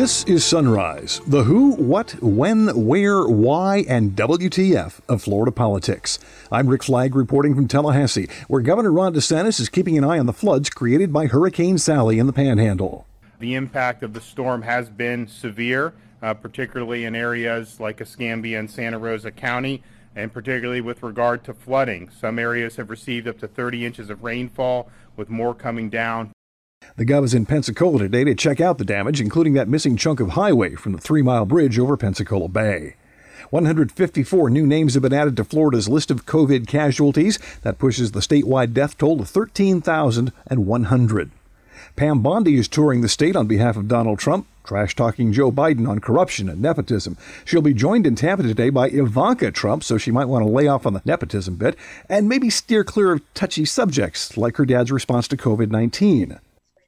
[0.00, 6.18] This is Sunrise, the who, what, when, where, why, and WTF of Florida politics.
[6.50, 10.24] I'm Rick Flagg reporting from Tallahassee, where Governor Ron DeSantis is keeping an eye on
[10.24, 13.06] the floods created by Hurricane Sally in the Panhandle.
[13.40, 15.92] The impact of the storm has been severe,
[16.22, 19.82] uh, particularly in areas like Escambia and Santa Rosa County,
[20.16, 22.08] and particularly with regard to flooding.
[22.08, 24.88] Some areas have received up to 30 inches of rainfall,
[25.18, 26.32] with more coming down
[26.96, 30.20] the Gov is in Pensacola today to check out the damage, including that missing chunk
[30.20, 32.96] of highway from the Three Mile Bridge over Pensacola Bay.
[33.50, 37.38] 154 new names have been added to Florida's list of COVID casualties.
[37.62, 41.30] That pushes the statewide death toll to 13,100.
[41.96, 45.88] Pam Bondi is touring the state on behalf of Donald Trump, trash talking Joe Biden
[45.88, 47.16] on corruption and nepotism.
[47.44, 50.68] She'll be joined in Tampa today by Ivanka Trump, so she might want to lay
[50.68, 51.76] off on the nepotism bit
[52.08, 56.38] and maybe steer clear of touchy subjects like her dad's response to COVID 19.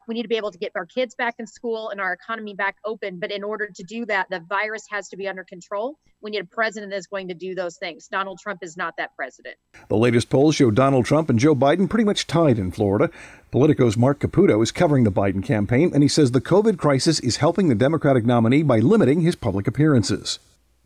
[0.08, 2.55] We need to be able to get our kids back in school and our economy
[2.55, 3.19] back open.
[3.19, 5.98] But in order to do that, the virus has to be under control.
[6.20, 8.09] We need a president that's going to do those things.
[8.09, 9.56] Donald Trump is not that president.
[9.89, 13.11] The latest polls show Donald Trump and Joe Biden pretty much tied in Florida.
[13.50, 17.37] Politico's Mark Caputo is covering the Biden campaign, and he says the COVID crisis is
[17.37, 20.39] helping the Democratic nominee by limiting his public appearances.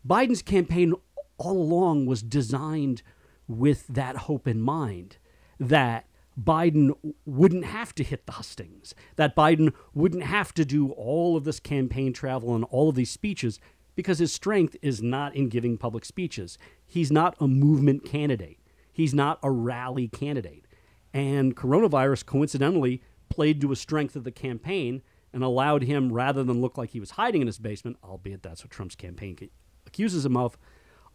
[0.05, 0.93] Biden's campaign
[1.37, 3.01] all along was designed
[3.47, 5.17] with that hope in mind
[5.59, 6.05] that
[6.39, 6.91] Biden
[7.25, 11.59] wouldn't have to hit the hustings, that Biden wouldn't have to do all of this
[11.59, 13.59] campaign travel and all of these speeches
[13.95, 16.59] because his strength is not in giving public speeches.
[16.85, 18.59] He's not a movement candidate,
[18.93, 20.65] he's not a rally candidate.
[21.13, 25.01] And coronavirus coincidentally played to a strength of the campaign
[25.33, 28.63] and allowed him, rather than look like he was hiding in his basement, albeit that's
[28.63, 29.37] what Trump's campaign
[29.85, 30.57] accuses him of,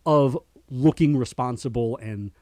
[0.05, 0.37] of
[0.69, 2.33] looking responsible and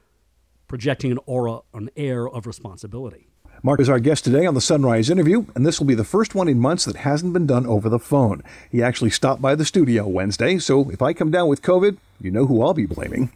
[0.70, 3.26] projecting an aura, an air of responsibility.
[3.60, 6.36] Mark is our guest today on the Sunrise interview, and this will be the first
[6.36, 8.40] one in months that hasn't been done over the phone.
[8.70, 12.30] He actually stopped by the studio Wednesday, so if I come down with COVID, you
[12.30, 13.32] know who I'll be blaming.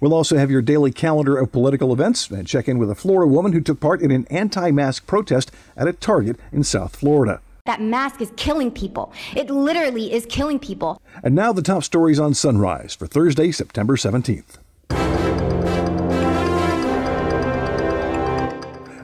[0.00, 3.30] We'll also have your daily calendar of political events and check in with a Florida
[3.30, 7.42] woman who took part in an anti mask protest at a Target in South Florida.
[7.66, 9.12] That mask is killing people.
[9.36, 11.02] It literally is killing people.
[11.22, 14.56] And now the top stories on Sunrise for Thursday, September 17th.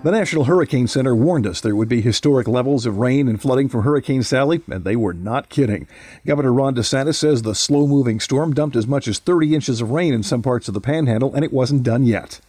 [0.05, 3.71] The National Hurricane Center warned us there would be historic levels of rain and flooding
[3.71, 5.89] from Hurricane Sally, and they were not kidding.
[6.27, 9.93] Governor Ron DeSantis says the slow moving storm dumped as much as 30 inches of
[9.93, 12.43] rain in some parts of the panhandle, and it wasn't done yet.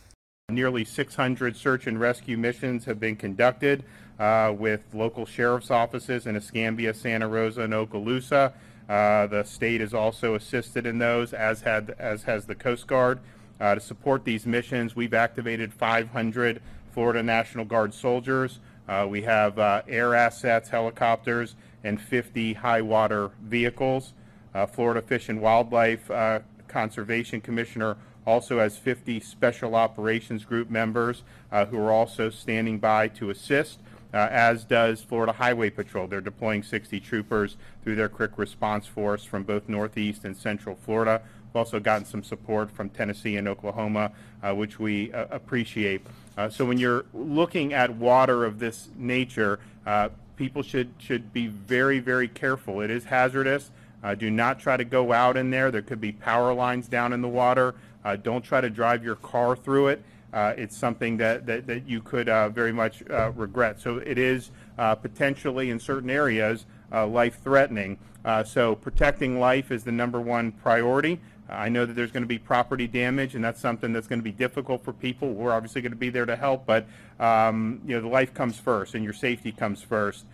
[0.49, 3.85] Nearly 600 search and rescue missions have been conducted
[4.19, 8.51] uh, with local sheriff's offices in Escambia, Santa Rosa, and Okaloosa.
[8.89, 13.19] Uh, the state has also assisted in those, as had as has the Coast Guard.
[13.61, 16.61] Uh, to support these missions, we've activated 500
[16.95, 18.59] Florida National Guard soldiers.
[18.88, 24.13] Uh, we have uh, air assets, helicopters, and 50 high water vehicles.
[24.53, 26.39] Uh, Florida Fish and Wildlife uh,
[26.69, 33.09] Conservation Commissioner also has 50 Special Operations Group members uh, who are also standing by
[33.09, 33.79] to assist.
[34.13, 36.07] Uh, as does Florida Highway Patrol.
[36.07, 41.22] They're deploying 60 troopers through their quick response force from both Northeast and Central Florida.
[41.47, 44.13] We've also gotten some support from Tennessee and Oklahoma,
[44.53, 46.01] which we appreciate.
[46.38, 51.47] Uh, so when you're looking at water of this nature, uh, people should should be
[51.47, 52.81] very very careful.
[52.81, 53.72] It is hazardous.
[54.03, 55.72] Uh, do not try to go out in there.
[55.72, 57.74] There could be power lines down in the water.
[58.03, 60.03] Uh, don't try to drive your car through it.
[60.34, 63.01] it's something that, that, that you could very much
[63.35, 63.79] regret.
[63.79, 67.97] So it is potentially in certain areas life threatening.
[68.45, 71.19] so protecting life is the number one priority.
[71.50, 74.23] I know that there's going to be property damage, and that's something that's going to
[74.23, 75.33] be difficult for people.
[75.33, 76.85] We're obviously going to be there to help, but
[77.19, 80.25] um, you know, the life comes first, and your safety comes first.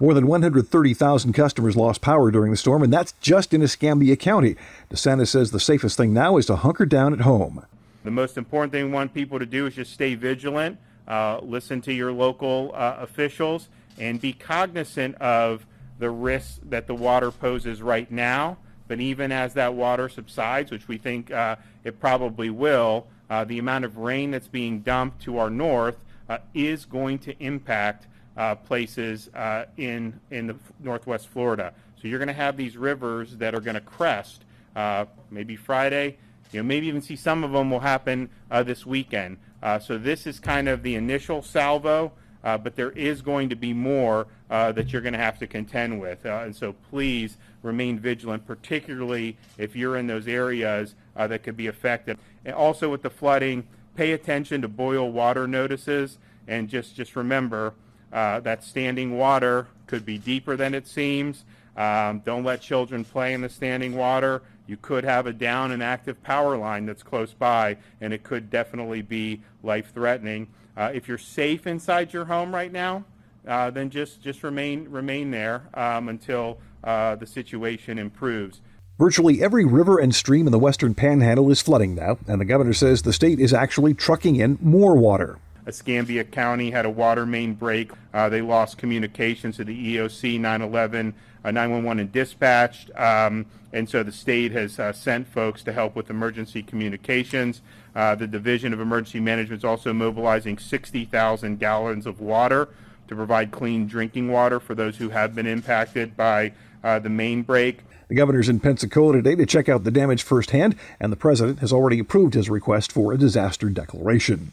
[0.00, 4.56] More than 130,000 customers lost power during the storm, and that's just in Escambia County.
[4.90, 7.66] DeSantis says the safest thing now is to hunker down at home.
[8.02, 11.82] The most important thing we want people to do is just stay vigilant, uh, listen
[11.82, 13.68] to your local uh, officials,
[13.98, 15.66] and be cognizant of
[15.98, 18.56] the risks that the water poses right now
[18.88, 23.58] but even as that water subsides, which we think uh, it probably will, uh, the
[23.58, 25.96] amount of rain that's being dumped to our north
[26.28, 31.72] uh, is going to impact uh, places uh, in in the northwest Florida.
[32.00, 34.44] So you're going to have these rivers that are going to crest
[34.76, 36.16] uh, maybe Friday.
[36.52, 38.28] You know, maybe even see some of them will happen
[38.64, 39.38] this weekend.
[39.80, 42.12] so this is kind of the initial salvo.
[42.42, 46.00] But there is going to be more uh, that you're going to have to contend
[46.00, 46.24] with.
[46.24, 51.56] Uh, and so please remain vigilant, particularly if you're in those areas uh, that could
[51.56, 52.16] be affected.
[52.44, 53.66] And also with the flooding,
[53.96, 57.74] pay attention to boil water notices and just, just remember
[58.12, 61.44] uh, that standing water could be deeper than it seems.
[61.76, 64.40] Um, don't let children play in the standing water.
[64.68, 68.50] You could have a down and active power line that's close by, and it could
[68.50, 70.46] definitely be life threatening.
[70.76, 73.04] Uh, if you're safe inside your home right now,
[73.46, 78.60] uh, then just, just remain, remain there um, until uh, the situation improves.
[78.98, 82.72] Virtually every river and stream in the western panhandle is flooding now, and the governor
[82.72, 85.38] says the state is actually trucking in more water.
[85.66, 87.90] Escambia County had a water main break.
[88.12, 91.14] Uh, they lost communications to the EOC 911,
[91.44, 92.90] uh, 911 and dispatched.
[92.96, 97.62] Um, and so the state has uh, sent folks to help with emergency communications.
[97.96, 102.68] Uh, the Division of Emergency Management is also mobilizing 60,000 gallons of water
[103.08, 106.52] to provide clean drinking water for those who have been impacted by
[106.82, 107.80] uh, the main break.
[108.08, 111.72] The governor's in Pensacola today to check out the damage firsthand, and the president has
[111.72, 114.52] already approved his request for a disaster declaration.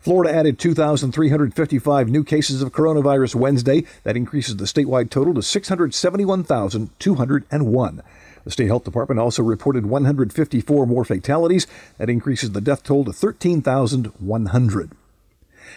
[0.00, 3.84] Florida added 2,355 new cases of coronavirus Wednesday.
[4.02, 8.02] That increases the statewide total to 671,201.
[8.44, 11.68] The state health department also reported 154 more fatalities.
[11.98, 14.90] That increases the death toll to 13,100.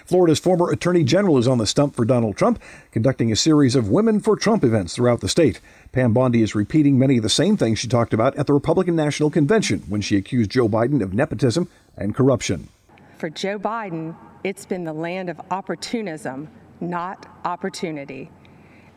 [0.04, 2.62] Florida's former Attorney General is on the stump for Donald Trump,
[2.92, 5.62] conducting a series of Women for Trump events throughout the state.
[5.92, 8.96] Pam Bondi is repeating many of the same things she talked about at the Republican
[8.96, 12.70] National Convention when she accused Joe Biden of nepotism and corruption.
[13.18, 16.50] For Joe Biden, it's been the land of opportunism,
[16.82, 18.30] not opportunity.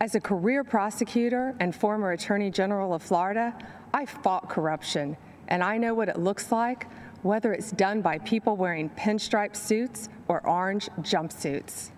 [0.00, 3.56] As a career prosecutor and former Attorney General of Florida,
[3.92, 5.16] I fought corruption,
[5.48, 6.86] and I know what it looks like,
[7.22, 11.90] whether it's done by people wearing pinstripe suits or orange jumpsuits.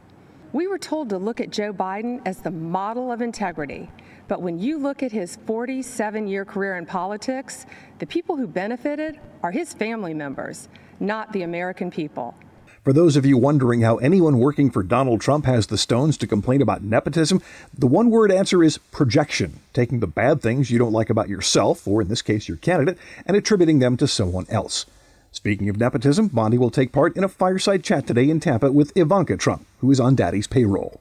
[0.53, 3.89] We were told to look at Joe Biden as the model of integrity,
[4.27, 7.67] but when you look at his 47 year career in politics,
[7.99, 10.69] the people who benefited are his family members,
[10.99, 12.35] not the American people.
[12.83, 16.27] For those of you wondering how anyone working for Donald Trump has the stones to
[16.27, 17.43] complain about nepotism,
[17.77, 21.87] the one word answer is projection, taking the bad things you don't like about yourself,
[21.87, 22.97] or in this case your candidate,
[23.27, 24.87] and attributing them to someone else.
[25.33, 28.97] Speaking of nepotism, Bondi will take part in a fireside chat today in Tampa with
[28.97, 31.01] Ivanka Trump, who is on Daddy's payroll.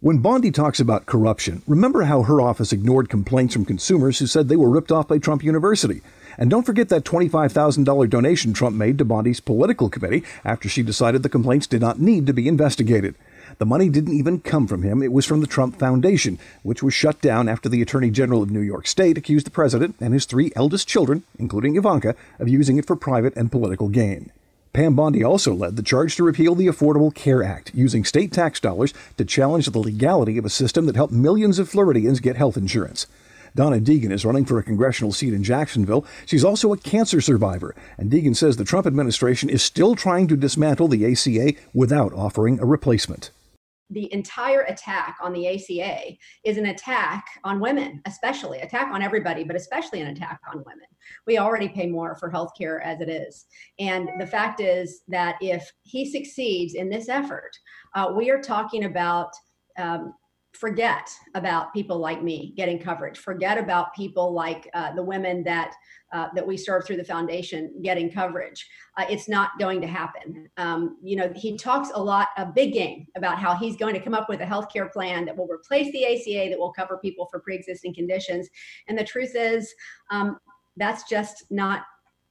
[0.00, 4.48] When Bondi talks about corruption, remember how her office ignored complaints from consumers who said
[4.48, 6.02] they were ripped off by Trump University.
[6.36, 11.22] And don't forget that $25,000 donation Trump made to Bondi's political committee after she decided
[11.22, 13.14] the complaints did not need to be investigated.
[13.58, 16.94] The money didn't even come from him, it was from the Trump Foundation, which was
[16.94, 20.24] shut down after the Attorney General of New York State accused the president and his
[20.24, 24.32] three eldest children, including Ivanka, of using it for private and political gain.
[24.72, 28.60] Pam Bondi also led the charge to repeal the Affordable Care Act, using state tax
[28.60, 32.56] dollars to challenge the legality of a system that helped millions of Floridians get health
[32.56, 33.08] insurance.
[33.56, 36.06] Donna Deegan is running for a congressional seat in Jacksonville.
[36.24, 40.36] She's also a cancer survivor, and Deegan says the Trump administration is still trying to
[40.36, 43.32] dismantle the ACA without offering a replacement
[43.90, 49.44] the entire attack on the ACA is an attack on women, especially attack on everybody,
[49.44, 50.86] but especially an attack on women.
[51.26, 53.46] We already pay more for healthcare as it is.
[53.78, 57.50] And the fact is that if he succeeds in this effort,
[57.94, 59.32] uh, we are talking about
[59.78, 60.14] um,
[60.52, 63.18] forget about people like me getting coverage.
[63.18, 65.74] Forget about people like uh, the women that
[66.12, 68.68] uh, that we serve through the foundation getting coverage.
[68.98, 70.48] Uh, it's not going to happen.
[70.56, 74.00] Um, you know he talks a lot a big game about how he's going to
[74.00, 76.98] come up with a health care plan that will replace the aca that will cover
[76.98, 78.48] people for pre-existing conditions.
[78.88, 79.72] And the truth is
[80.10, 80.38] um,
[80.76, 81.82] that's just not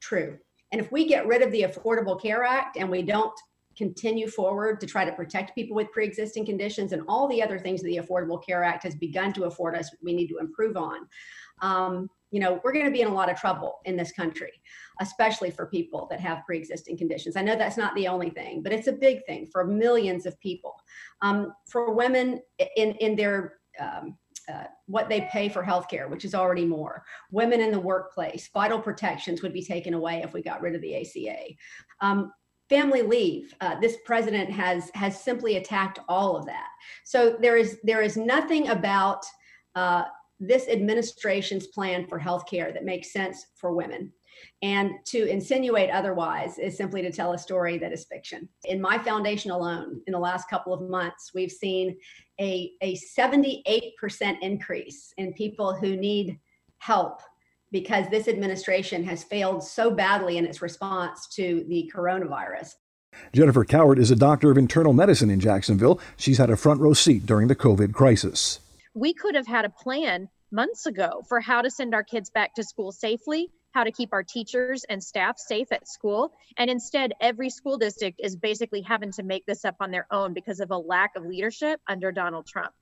[0.02, 0.38] true.
[0.72, 3.34] And if we get rid of the affordable care act and we don't
[3.80, 7.82] continue forward to try to protect people with pre-existing conditions and all the other things
[7.82, 11.08] that the Affordable Care Act has begun to afford us, we need to improve on.
[11.62, 14.52] Um, you know, we're going to be in a lot of trouble in this country,
[15.00, 17.38] especially for people that have pre-existing conditions.
[17.38, 20.38] I know that's not the only thing, but it's a big thing for millions of
[20.42, 20.76] people.
[21.22, 22.42] Um, for women
[22.76, 24.18] in in their um,
[24.52, 27.04] uh, what they pay for healthcare, which is already more.
[27.32, 30.82] Women in the workplace, vital protections would be taken away if we got rid of
[30.82, 31.56] the ACA.
[32.02, 32.32] Um,
[32.70, 36.70] family leave uh, this president has has simply attacked all of that
[37.04, 39.26] so there is there is nothing about
[39.76, 40.04] uh,
[40.40, 44.12] this administration's plan for health care that makes sense for women
[44.62, 48.48] and to insinuate otherwise is simply to tell a story that is fiction.
[48.66, 51.98] In my foundation alone, in the last couple of months, we've seen
[52.40, 56.40] a, a 78% increase in people who need
[56.80, 57.22] help
[57.72, 62.74] because this administration has failed so badly in its response to the coronavirus.
[63.34, 66.00] Jennifer Coward is a doctor of internal medicine in Jacksonville.
[66.18, 68.60] She's had a front row seat during the COVID crisis.
[68.94, 72.56] We could have had a plan months ago for how to send our kids back
[72.56, 76.34] to school safely, how to keep our teachers and staff safe at school.
[76.58, 80.34] And instead, every school district is basically having to make this up on their own
[80.34, 82.74] because of a lack of leadership under Donald Trump.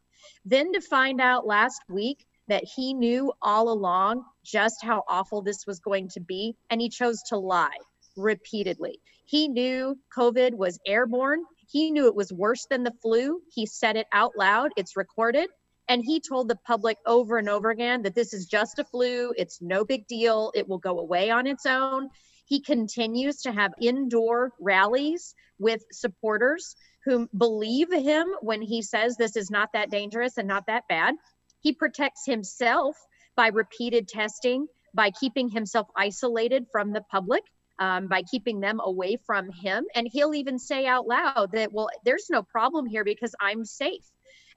[0.45, 5.65] Then to find out last week that he knew all along just how awful this
[5.67, 7.77] was going to be, and he chose to lie
[8.15, 8.99] repeatedly.
[9.25, 11.43] He knew COVID was airborne.
[11.69, 13.41] He knew it was worse than the flu.
[13.53, 15.49] He said it out loud, it's recorded.
[15.89, 19.33] And he told the public over and over again that this is just a flu,
[19.37, 22.09] it's no big deal, it will go away on its own.
[22.45, 29.35] He continues to have indoor rallies with supporters who believe him when he says this
[29.35, 31.15] is not that dangerous and not that bad.
[31.61, 32.95] He protects himself
[33.35, 37.43] by repeated testing, by keeping himself isolated from the public.
[37.79, 39.85] Um, by keeping them away from him.
[39.93, 44.01] And he'll even say out loud that, well, there's no problem here because I'm safe.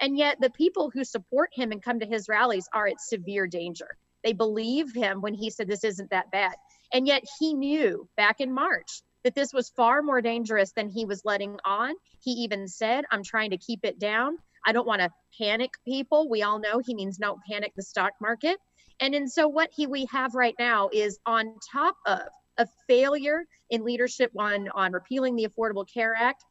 [0.00, 3.46] And yet, the people who support him and come to his rallies are at severe
[3.46, 3.98] danger.
[4.24, 6.54] They believe him when he said this isn't that bad.
[6.94, 11.04] And yet, he knew back in March that this was far more dangerous than he
[11.04, 11.94] was letting on.
[12.20, 14.38] He even said, I'm trying to keep it down.
[14.66, 16.28] I don't want to panic people.
[16.28, 18.58] We all know he means don't panic the stock market.
[19.00, 22.20] And and so what he we have right now is on top of
[22.58, 26.44] a failure in leadership on on repealing the Affordable Care Act.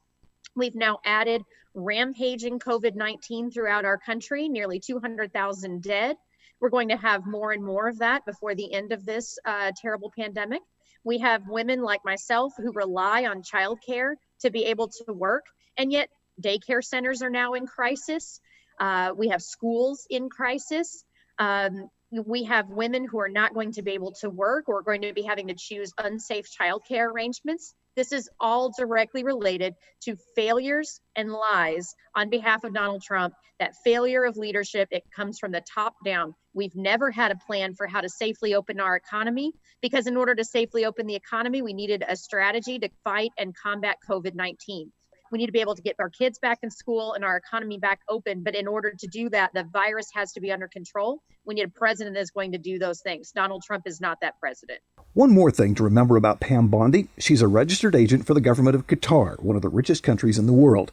[0.55, 1.43] We've now added
[1.75, 6.15] rampaging COVID 19 throughout our country, nearly 200,000 dead.
[6.59, 9.71] We're going to have more and more of that before the end of this uh,
[9.79, 10.61] terrible pandemic.
[11.03, 15.45] We have women like myself who rely on childcare to be able to work,
[15.77, 18.39] and yet daycare centers are now in crisis.
[18.79, 21.03] Uh, we have schools in crisis.
[21.37, 25.01] Um, we have women who are not going to be able to work or going
[25.03, 27.75] to be having to choose unsafe childcare arrangements.
[27.95, 33.33] This is all directly related to failures and lies on behalf of Donald Trump.
[33.59, 36.33] That failure of leadership, it comes from the top down.
[36.53, 40.33] We've never had a plan for how to safely open our economy because, in order
[40.33, 44.91] to safely open the economy, we needed a strategy to fight and combat COVID 19.
[45.31, 47.77] We need to be able to get our kids back in school and our economy
[47.77, 48.43] back open.
[48.43, 51.21] But in order to do that, the virus has to be under control.
[51.45, 53.31] We need a president that's going to do those things.
[53.31, 54.79] Donald Trump is not that president.
[55.13, 58.75] One more thing to remember about Pam Bondi she's a registered agent for the government
[58.75, 60.91] of Qatar, one of the richest countries in the world.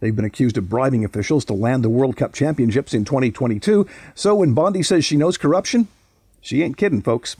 [0.00, 3.86] They've been accused of bribing officials to land the World Cup championships in 2022.
[4.14, 5.88] So when Bondi says she knows corruption,
[6.40, 7.36] she ain't kidding, folks.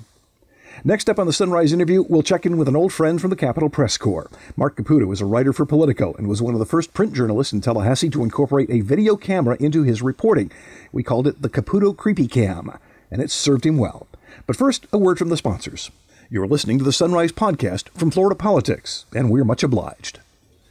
[0.84, 3.36] Next up on the Sunrise interview, we'll check in with an old friend from the
[3.36, 4.30] Capitol Press Corps.
[4.56, 7.52] Mark Caputo is a writer for Politico and was one of the first print journalists
[7.52, 10.52] in Tallahassee to incorporate a video camera into his reporting.
[10.92, 12.78] We called it the Caputo Creepy Cam,
[13.10, 14.06] and it served him well.
[14.46, 15.90] But first, a word from the sponsors.
[16.30, 20.20] You're listening to the Sunrise Podcast from Florida Politics, and we're much obliged.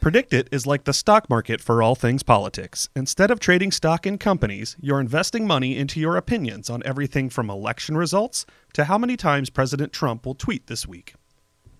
[0.00, 2.88] PredictIt is like the stock market for all things politics.
[2.94, 7.50] Instead of trading stock in companies, you're investing money into your opinions on everything from
[7.50, 11.14] election results to how many times President Trump will tweet this week.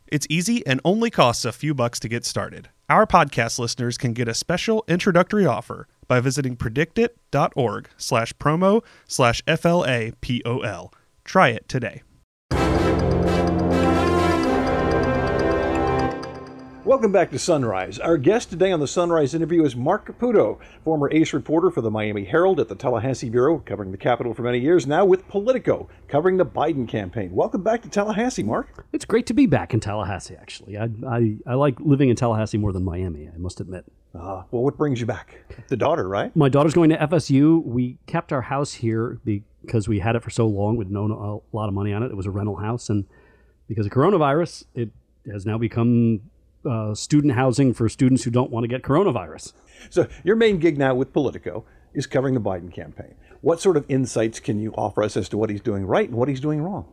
[0.09, 2.71] It's easy and only costs a few bucks to get started.
[2.89, 9.45] Our podcast listeners can get a special introductory offer by visiting predictit.org slash promo slash
[9.45, 10.93] FLAPOL.
[11.25, 12.03] Try it today.
[16.89, 17.99] Welcome back to Sunrise.
[17.99, 21.91] Our guest today on the Sunrise interview is Mark Caputo, former ace reporter for the
[21.91, 25.87] Miami Herald at the Tallahassee Bureau, covering the Capitol for many years, now with Politico,
[26.09, 27.31] covering the Biden campaign.
[27.33, 28.87] Welcome back to Tallahassee, Mark.
[28.95, 30.79] It's great to be back in Tallahassee, actually.
[30.79, 33.85] I, I, I like living in Tallahassee more than Miami, I must admit.
[34.15, 35.41] Uh, well, what brings you back?
[35.69, 36.35] The daughter, right?
[36.35, 37.63] My daughter's going to FSU.
[37.67, 40.79] We kept our house here because we had it for so long.
[40.79, 42.07] We'd known a lot of money on it.
[42.07, 42.89] It was a rental house.
[42.89, 43.05] And
[43.69, 44.89] because of coronavirus, it
[45.31, 46.23] has now become
[46.65, 49.53] uh, student housing for students who don't want to get coronavirus.
[49.91, 53.15] So, your main gig now with Politico is covering the Biden campaign.
[53.41, 56.19] What sort of insights can you offer us as to what he's doing right and
[56.19, 56.87] what he's doing wrong?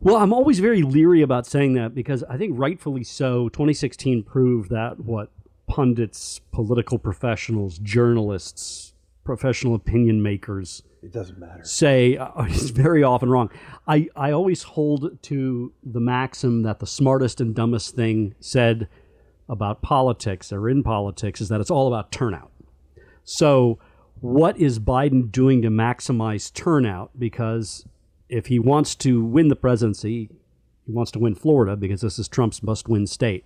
[0.00, 4.70] Well, I'm always very leery about saying that because I think rightfully so, 2016 proved
[4.70, 5.30] that what
[5.66, 8.94] pundits, political professionals, journalists,
[9.28, 11.62] professional opinion makers it doesn't matter.
[11.62, 13.50] Say uh, is very often wrong.
[13.86, 18.88] I, I always hold to the maxim that the smartest and dumbest thing said
[19.46, 22.50] about politics or in politics is that it's all about turnout.
[23.22, 23.78] So,
[24.20, 27.10] what is Biden doing to maximize turnout?
[27.18, 27.86] Because
[28.30, 30.30] if he wants to win the presidency,
[30.86, 33.44] he wants to win Florida because this is Trump's must win state.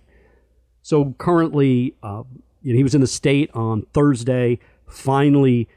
[0.81, 2.23] So, currently, uh,
[2.61, 4.59] you know, he was in the state on Thursday,
[4.93, 5.67] finally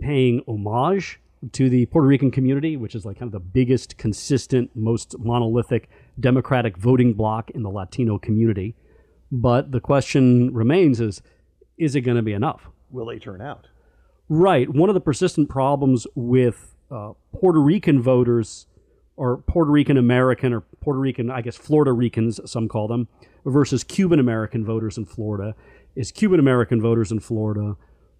[0.00, 1.20] paying homage
[1.52, 5.88] to the Puerto Rican community, which is like kind of the biggest, consistent, most monolithic
[6.18, 8.74] Democratic voting bloc in the Latino community.
[9.32, 11.22] But the question remains is
[11.78, 12.68] is it going to be enough?
[12.90, 13.68] Will they turn out?
[14.28, 14.68] Right.
[14.68, 18.66] One of the persistent problems with uh, Puerto Rican voters,
[19.16, 23.08] or Puerto Rican American, or Puerto Rican, I guess Florida Ricans, some call them,
[23.46, 25.54] versus Cuban American voters in Florida,
[25.96, 27.76] is Cuban American voters in Florida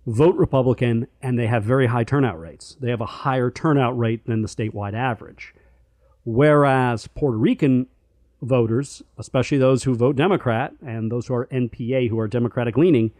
[0.06, 2.76] vote Republican and they have very high turnout rates.
[2.80, 5.54] They have a higher turnout rate than the statewide average.
[6.24, 7.86] Whereas Puerto Rican
[8.42, 13.12] voters, especially those who vote Democrat and those who are NPA, who are Democratic leaning,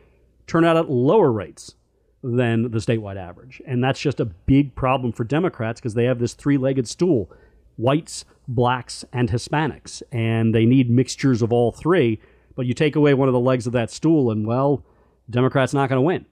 [0.47, 1.75] turn out at lower rates
[2.23, 3.63] than the statewide average.
[3.67, 7.31] And that's just a big problem for Democrats because they have this three legged stool
[7.77, 10.03] whites, blacks, and Hispanics.
[10.13, 12.21] And they need mixtures of all three.
[12.55, 14.85] But you take away one of the legs of that stool, and well,
[15.31, 16.27] Democrats not going to win.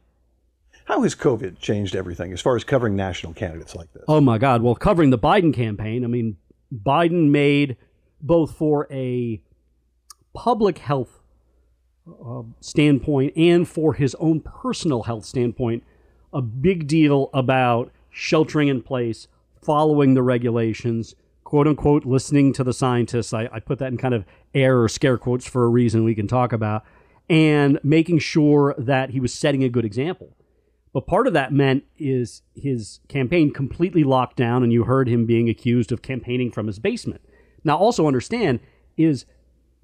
[0.88, 4.04] How has COVID changed everything as far as covering national candidates like this?
[4.08, 4.62] Oh my God.
[4.62, 6.38] Well, covering the Biden campaign, I mean,
[6.74, 7.76] Biden made
[8.22, 9.42] both for a
[10.32, 11.20] public health
[12.08, 15.84] uh, standpoint and for his own personal health standpoint
[16.32, 19.28] a big deal about sheltering in place,
[19.60, 21.14] following the regulations,
[21.44, 23.34] quote unquote, listening to the scientists.
[23.34, 26.14] I, I put that in kind of air or scare quotes for a reason we
[26.14, 26.82] can talk about,
[27.28, 30.34] and making sure that he was setting a good example.
[30.92, 35.26] But part of that meant is his campaign completely locked down, and you heard him
[35.26, 37.20] being accused of campaigning from his basement.
[37.64, 38.60] Now, also understand
[38.96, 39.26] is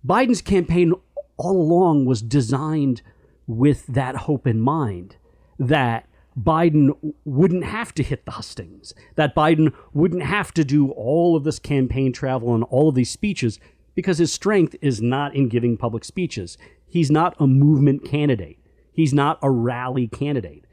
[0.07, 0.95] Biden's campaign
[1.37, 3.03] all along was designed
[3.47, 5.17] with that hope in mind
[5.59, 6.09] that
[6.39, 11.45] Biden wouldn't have to hit the hustings, that Biden wouldn't have to do all of
[11.45, 13.61] this campaign travel and all of these speeches
[13.95, 16.59] because his strength is not in giving public speeches.
[16.87, 18.59] He's not a movement candidate,
[18.93, 20.64] he's not a rally candidate.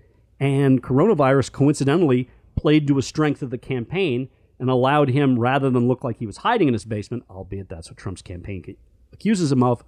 [0.41, 4.27] And coronavirus coincidentally played to a strength of the campaign
[4.60, 7.89] and allowed him, rather than look like he was hiding in his basement, albeit that's
[7.89, 8.75] what Trump's campaign
[9.13, 9.83] accuses him of,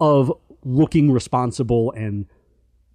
[0.00, 0.32] of
[0.64, 2.26] looking responsible and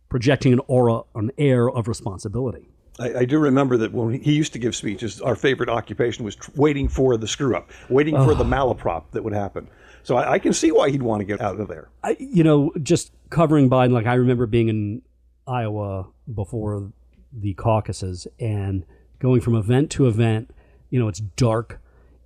[0.10, 2.70] projecting an aura, an air of responsibility.
[3.00, 6.36] I, I, do remember that when he used to give speeches, our favorite occupation was
[6.36, 9.70] tr- waiting for the screw up, waiting for the malaprop that would happen.
[10.03, 11.89] So I, I, can see why he'd want to get out of there.
[12.03, 15.01] I, you know, just covering Biden, like I remember being in
[15.50, 16.92] Iowa before
[17.33, 18.85] the caucuses and
[19.20, 20.51] going from event to event.
[20.90, 21.81] You know, it's dark,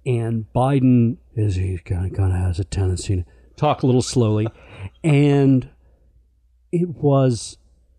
[0.05, 4.01] and Biden is he kind of, kind of has a tendency to talk a little
[4.01, 4.47] slowly,
[5.03, 5.69] and
[6.71, 7.57] it was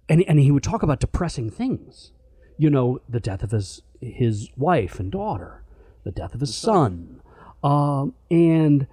[0.08, 2.12] and and he would talk about depressing things.
[2.56, 5.64] You know, the death of his his wife and daughter,
[6.04, 7.20] the death of his son,
[7.62, 8.86] um, and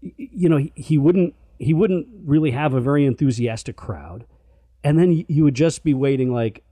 [0.00, 4.26] you know he, he wouldn't he wouldn't really have a very enthusiastic crowd,
[4.84, 6.62] and then you would just be waiting like,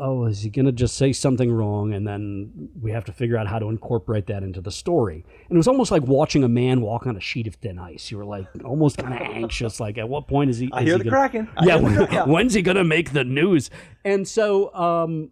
[0.00, 1.92] oh, is he going to just say something wrong?
[1.92, 5.24] And then we have to figure out how to incorporate that into the story.
[5.48, 8.10] And it was almost like watching a man walk on a sheet of thin ice.
[8.10, 10.66] You were like almost kind of anxious, like at what point is he?
[10.66, 11.48] Is I hear he the cracking.
[11.62, 11.94] yeah, when,
[12.28, 13.70] when's he going to make the news?
[14.04, 15.30] And so um,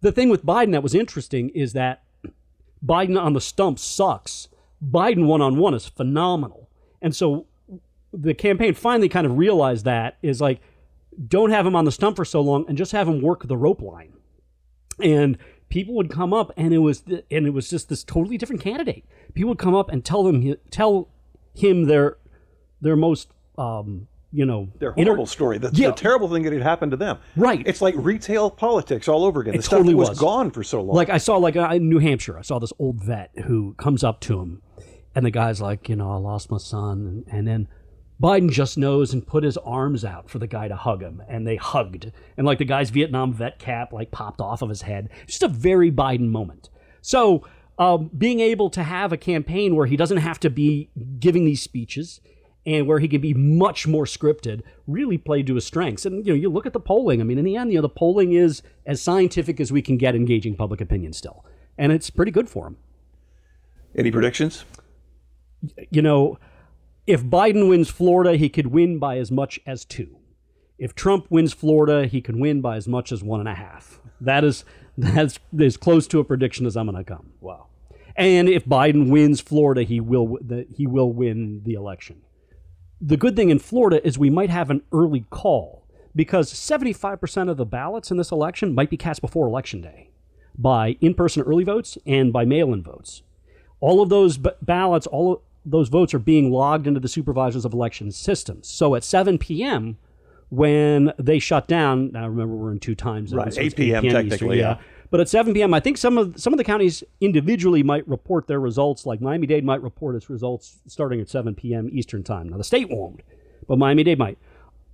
[0.00, 2.04] the thing with Biden that was interesting is that
[2.84, 4.48] Biden on the stump sucks.
[4.84, 6.68] Biden one on one is phenomenal.
[7.00, 7.46] And so
[8.12, 10.60] the campaign finally kind of realized that is like,
[11.28, 13.56] don't have him on the stump for so long and just have him work the
[13.56, 14.12] rope line.
[15.00, 18.36] And people would come up and it was th- and it was just this totally
[18.36, 19.04] different candidate.
[19.34, 21.08] People would come up and tell them tell
[21.54, 22.18] him their
[22.80, 25.88] their most um, you know their horrible inter- story, the, yeah.
[25.88, 27.18] the, terrible thing that had happened to them.
[27.36, 27.62] Right.
[27.66, 29.54] It's like retail politics all over again.
[29.54, 30.96] It the totally stuff was, was gone for so long.
[30.96, 34.02] Like I saw like uh, in New Hampshire, I saw this old vet who comes
[34.02, 34.62] up to him,
[35.14, 37.68] and the guy's like, you know, I lost my son, and, and then
[38.22, 41.44] Biden just knows and put his arms out for the guy to hug him, and
[41.44, 42.12] they hugged.
[42.36, 45.10] And like the guy's Vietnam vet cap like popped off of his head.
[45.26, 46.70] Just a very Biden moment.
[47.00, 47.44] So
[47.78, 51.62] um, being able to have a campaign where he doesn't have to be giving these
[51.62, 52.20] speeches
[52.64, 56.06] and where he can be much more scripted really played to his strengths.
[56.06, 57.20] And you know, you look at the polling.
[57.20, 59.96] I mean, in the end, you know, the polling is as scientific as we can
[59.96, 61.44] get engaging public opinion still,
[61.76, 62.76] and it's pretty good for him.
[63.96, 64.64] Any predictions?
[65.90, 66.38] You know
[67.06, 70.18] if Biden wins Florida, he could win by as much as two.
[70.78, 74.00] If Trump wins Florida, he can win by as much as one and a half.
[74.20, 74.64] That is
[74.98, 77.32] that's as close to a prediction as I'm going to come.
[77.40, 77.66] Wow.
[78.14, 80.38] And if Biden wins Florida, he will
[80.74, 82.22] he will win the election.
[83.00, 87.56] The good thing in Florida is we might have an early call because 75% of
[87.56, 90.10] the ballots in this election might be cast before election day
[90.56, 93.22] by in-person early votes and by mail-in votes.
[93.80, 97.72] All of those b- ballots, all those votes are being logged into the supervisors of
[97.72, 98.68] election systems.
[98.68, 99.98] So at 7 p.m.,
[100.48, 103.32] when they shut down, now remember we're in two times.
[103.32, 104.04] Right, 8 p.m.
[104.04, 104.76] technically, yeah.
[104.76, 104.78] yeah.
[105.10, 108.48] But at 7 p.m., I think some of some of the counties individually might report
[108.48, 109.06] their results.
[109.06, 111.88] Like Miami Dade might report its results starting at 7 p.m.
[111.92, 112.48] Eastern time.
[112.48, 113.20] Now the state won't,
[113.66, 114.38] but Miami Dade might.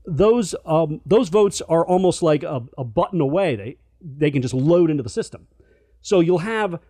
[0.06, 3.56] Those um, those votes are almost like a, a button away.
[3.56, 5.48] They they can just load into the system.
[6.02, 6.80] So you'll have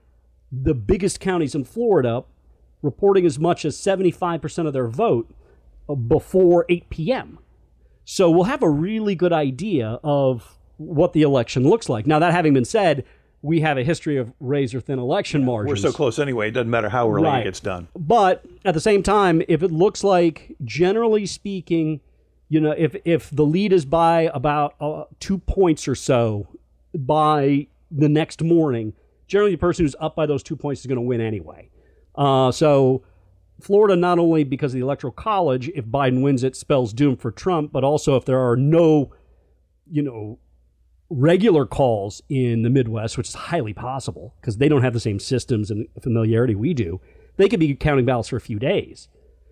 [0.52, 2.24] the biggest counties in Florida
[2.82, 5.30] reporting as much as 75% of their vote
[5.88, 7.38] uh, before 8 p.m.
[8.04, 12.06] So we'll have a really good idea of what the election looks like.
[12.06, 13.04] Now, that having been said,
[13.42, 15.82] we have a history of razor thin election margins.
[15.84, 16.48] We're so close anyway.
[16.48, 17.40] It doesn't matter how early Right.
[17.40, 17.88] it gets done.
[17.96, 22.00] But at the same time, if it looks like, generally speaking,
[22.48, 26.48] you know, if if the lead is by about uh, two points or so
[26.94, 28.94] by the next morning,
[29.26, 31.68] generally the person who's up by those two points is going to win anyway.
[32.18, 33.04] Uh, so
[33.60, 37.30] Florida, not only because of the electoral college, if Biden wins it, spells doom for
[37.30, 39.12] Trump, but also if there are no,
[39.90, 40.38] you know,
[41.10, 45.18] regular calls in the Midwest, which is highly possible because they don't have the same
[45.18, 47.00] systems and familiarity we do,
[47.36, 49.08] they could be counting ballots for a few days.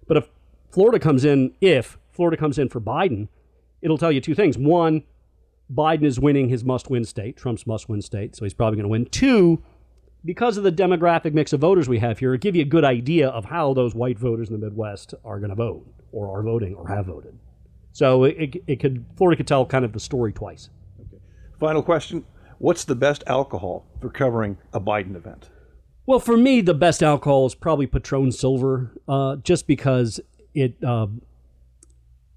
[0.07, 0.29] But if
[0.71, 3.29] Florida comes in, if Florida comes in for Biden,
[3.81, 4.59] it'll tell you two things.
[4.59, 5.05] One,
[5.73, 8.85] Biden is winning his must win state, Trump's must win state, so he's probably going
[8.85, 9.07] to win.
[9.07, 9.63] Two,
[10.27, 12.85] because of the demographic mix of voters we have here, it'll give you a good
[12.85, 16.43] idea of how those white voters in the Midwest are going to vote, or are
[16.43, 17.39] voting, or have voted.
[17.93, 20.69] So it, it, it could Florida could tell kind of the story twice.
[21.59, 22.25] Final question
[22.59, 25.51] What's the best alcohol for covering a Biden event?
[26.07, 30.21] Well, for me, the best alcohol is probably Patron Silver, uh, just because
[30.55, 31.07] it uh,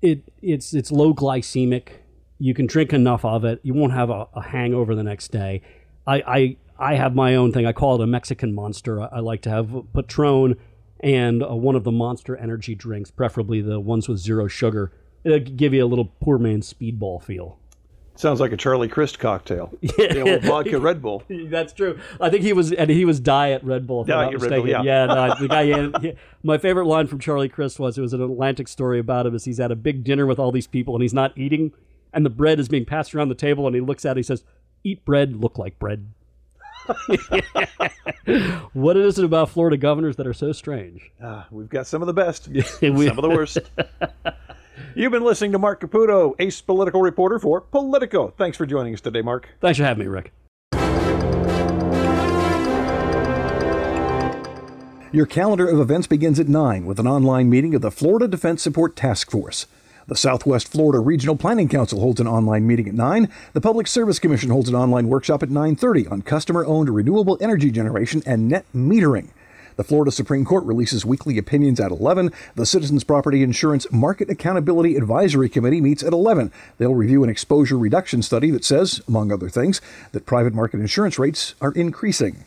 [0.02, 1.89] it it's it's low glycemic.
[2.38, 5.62] You can drink enough of it, you won't have a, a hangover the next day.
[6.08, 7.65] I, I I have my own thing.
[7.65, 9.01] I call it a Mexican monster.
[9.01, 10.55] I, I like to have Patron
[11.01, 14.91] and uh, one of the Monster Energy drinks, preferably the ones with zero sugar.
[15.23, 17.57] It'll give you a little poor man's speedball feel.
[18.15, 19.73] Sounds like a Charlie Crist cocktail.
[19.99, 21.23] Old vodka Red Bull.
[21.29, 21.99] That's true.
[22.19, 24.01] I think he was, and he was diet Red Bull.
[24.01, 24.85] If I'm Diet not Red Bull, mistaken.
[24.85, 25.05] yeah.
[25.05, 25.65] no, the guy.
[25.65, 29.25] he- he- my favorite line from Charlie Crist was it was an Atlantic story about
[29.25, 29.35] him.
[29.35, 31.71] Is he's at a big dinner with all these people and he's not eating,
[32.13, 34.19] and the bread is being passed around the table, and he looks at it.
[34.19, 34.43] He says,
[34.83, 36.07] "Eat bread, look like bread."
[38.73, 41.12] what is it about Florida governors that are so strange?
[41.23, 42.47] Ah, we've got some of the best,
[42.82, 43.58] We- some of the worst.
[44.95, 48.34] You've been listening to Mark Caputo, ace political reporter for Politico.
[48.38, 49.49] Thanks for joining us today, Mark.
[49.62, 50.32] Thanks for having me, Rick.
[55.12, 58.62] Your calendar of events begins at 9 with an online meeting of the Florida Defense
[58.62, 59.65] Support Task Force.
[60.09, 63.29] The Southwest Florida Regional Planning Council holds an online meeting at 9.
[63.53, 68.23] The Public Service Commission holds an online workshop at 9:30 on customer-owned renewable energy generation
[68.25, 69.27] and net metering.
[69.75, 72.31] The Florida Supreme Court releases weekly opinions at 11.
[72.55, 76.51] The Citizens Property Insurance Market Accountability Advisory Committee meets at 11.
[76.79, 79.79] They'll review an exposure reduction study that says, among other things,
[80.13, 82.45] that private market insurance rates are increasing.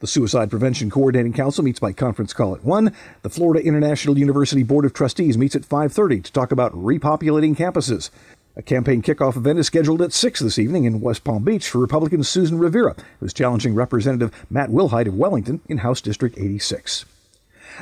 [0.00, 2.92] The Suicide Prevention Coordinating Council meets by conference call at 1.
[3.22, 8.10] The Florida International University Board of Trustees meets at 5:30 to talk about repopulating campuses.
[8.56, 11.78] A campaign kickoff event is scheduled at 6 this evening in West Palm Beach for
[11.78, 17.06] Republican Susan Rivera, who's challenging Representative Matt Willhite of Wellington in House District 86.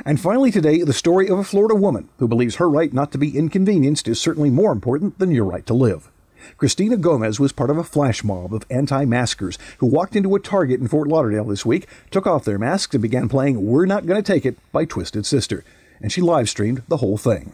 [0.05, 3.17] And finally today, the story of a Florida woman who believes her right not to
[3.17, 6.09] be inconvenienced is certainly more important than your right to live.
[6.57, 10.79] Christina Gomez was part of a flash mob of anti-maskers who walked into a Target
[10.79, 14.21] in Fort Lauderdale this week, took off their masks, and began playing We're Not Gonna
[14.21, 15.63] Take It by Twisted Sister.
[16.01, 17.53] And she live streamed the whole thing.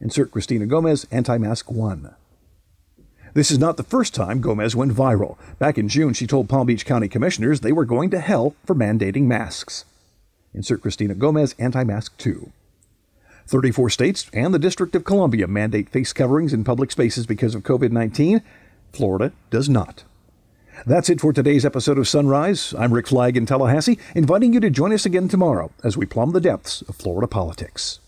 [0.00, 2.14] Insert Christina Gomez, anti-mask 1.
[3.34, 5.36] This is not the first time Gomez went viral.
[5.58, 8.76] Back in June, she told Palm Beach County commissioners they were going to hell for
[8.76, 9.84] mandating masks.
[10.52, 12.52] Insert Christina Gomez, anti-mask 2.
[13.46, 17.62] 34 states and the District of Columbia mandate face coverings in public spaces because of
[17.62, 18.42] COVID 19.
[18.92, 20.04] Florida does not.
[20.86, 22.74] That's it for today's episode of Sunrise.
[22.78, 26.32] I'm Rick Flagg in Tallahassee, inviting you to join us again tomorrow as we plumb
[26.32, 28.00] the depths of Florida politics.